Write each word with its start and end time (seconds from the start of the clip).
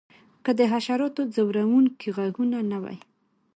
که 0.43 0.51
د 0.59 0.61
حشراتو 0.71 1.21
ځورونکي 1.35 2.09
غږونه 2.17 2.57
نه 2.71 2.77
وی 2.83 2.97